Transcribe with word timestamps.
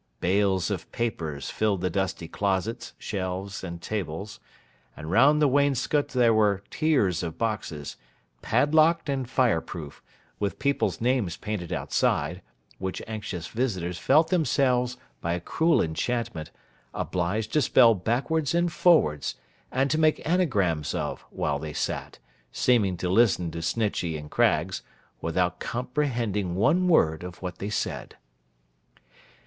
Bales 0.19 0.71
of 0.71 0.91
papers 0.91 1.51
filled 1.51 1.81
the 1.81 1.89
dusty 1.91 2.27
closets, 2.27 2.93
shelves, 2.97 3.63
and 3.63 3.79
tables; 3.83 4.39
and 4.97 5.11
round 5.11 5.39
the 5.39 5.47
wainscot 5.47 6.07
there 6.07 6.33
were 6.33 6.63
tiers 6.71 7.21
of 7.21 7.37
boxes, 7.37 7.97
padlocked 8.41 9.09
and 9.09 9.29
fireproof, 9.29 10.01
with 10.39 10.57
people's 10.57 11.01
names 11.01 11.37
painted 11.37 11.71
outside, 11.71 12.41
which 12.79 12.99
anxious 13.05 13.45
visitors 13.45 13.99
felt 13.99 14.29
themselves, 14.29 14.97
by 15.21 15.33
a 15.33 15.39
cruel 15.39 15.83
enchantment, 15.83 16.49
obliged 16.95 17.53
to 17.53 17.61
spell 17.61 17.93
backwards 17.93 18.55
and 18.55 18.73
forwards, 18.73 19.35
and 19.71 19.91
to 19.91 19.99
make 19.99 20.19
anagrams 20.27 20.95
of, 20.95 21.21
while 21.29 21.59
they 21.59 21.73
sat, 21.73 22.17
seeming 22.51 22.97
to 22.97 23.07
listen 23.07 23.51
to 23.51 23.61
Snitchey 23.61 24.17
and 24.17 24.31
Craggs, 24.31 24.81
without 25.21 25.59
comprehending 25.59 26.55
one 26.55 26.87
word 26.87 27.23
of 27.23 27.43
what 27.43 27.59
they 27.59 27.69
said. 27.69 28.15